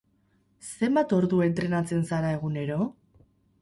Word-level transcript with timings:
Zenbat 0.71 1.15
ordu 1.19 1.43
entrenatzen 1.51 2.05
zara 2.11 2.35
egunero? 2.41 2.85